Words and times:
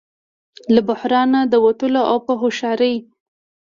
له 0.73 0.81
بحران 0.87 1.27
نه 1.33 1.41
د 1.51 1.53
وتلو 1.65 2.01
او 2.11 2.17
په 2.25 2.33
هوښیارۍ 2.41 2.95